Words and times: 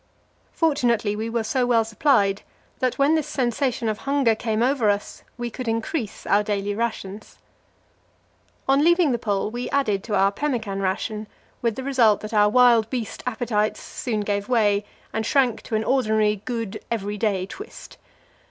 Fortunately 0.51 1.15
we 1.15 1.29
were 1.29 1.43
so 1.43 1.67
well 1.67 1.85
supplied 1.85 2.41
that 2.79 2.97
when 2.97 3.13
this 3.13 3.27
sensation 3.27 3.87
of 3.87 3.99
hunger 3.99 4.33
came 4.33 4.63
over 4.63 4.89
us, 4.89 5.21
we 5.37 5.51
could 5.51 5.67
increase 5.67 6.25
our 6.25 6.41
daily 6.41 6.73
rations. 6.73 7.37
On 8.67 8.83
leaving 8.83 9.11
the 9.11 9.19
Pole 9.19 9.51
we 9.51 9.69
added 9.69 10.03
to 10.05 10.15
our 10.15 10.31
pemmican 10.31 10.81
ration, 10.81 11.27
with 11.61 11.75
the 11.75 11.83
result 11.83 12.21
that 12.21 12.33
our 12.33 12.49
wild 12.49 12.89
beast 12.89 13.21
appetites 13.27 13.79
soon 13.79 14.21
gave 14.21 14.49
way 14.49 14.85
and 15.13 15.23
shrank 15.23 15.61
to 15.61 15.75
an 15.75 15.83
ordinary 15.83 16.37
good, 16.45 16.83
everyday 16.89 17.45
twist. 17.45 17.99